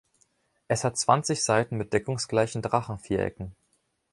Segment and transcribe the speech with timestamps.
[0.67, 3.55] Es hat zwanzig Seiten mit deckungsgleichen Drachenvierecken.